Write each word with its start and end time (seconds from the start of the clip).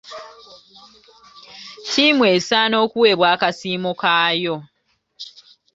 Ttiimu 1.83 2.23
esaana 2.35 2.75
okuweebwa 2.83 3.25
akasiimo 3.35 3.91
kayo. 4.01 4.55